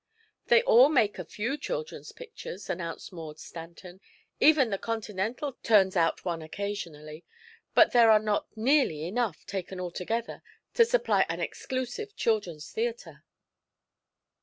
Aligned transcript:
"They 0.47 0.63
all 0.63 0.89
make 0.89 1.19
a 1.19 1.23
few 1.23 1.59
children's 1.59 2.11
pictures," 2.11 2.71
announced 2.71 3.13
Maud 3.13 3.37
Stanton. 3.37 4.01
"Even 4.39 4.71
the 4.71 4.79
Continental 4.79 5.53
turns 5.61 5.95
out 5.95 6.25
one 6.25 6.41
occasionally. 6.41 7.23
But 7.75 7.91
there 7.91 8.09
are 8.09 8.17
not 8.17 8.47
nearly 8.57 9.05
enough, 9.05 9.45
taken 9.45 9.79
all 9.79 9.91
together, 9.91 10.41
to 10.73 10.85
supply 10.85 11.27
an 11.29 11.39
exclusive 11.39 12.15
children's 12.15 12.71
theatre." 12.71 13.23